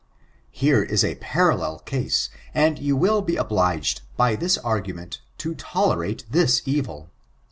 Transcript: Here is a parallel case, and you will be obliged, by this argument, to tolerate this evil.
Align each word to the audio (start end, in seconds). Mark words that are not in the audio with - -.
Here 0.49 0.81
is 0.81 1.05
a 1.05 1.13
parallel 1.21 1.77
case, 1.77 2.29
and 2.55 2.79
you 2.79 2.95
will 2.95 3.21
be 3.21 3.35
obliged, 3.35 4.01
by 4.17 4.35
this 4.35 4.57
argument, 4.57 5.21
to 5.37 5.53
tolerate 5.53 6.25
this 6.31 6.63
evil. 6.65 7.11